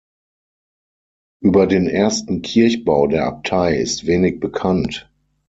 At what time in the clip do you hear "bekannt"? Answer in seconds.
4.39-5.11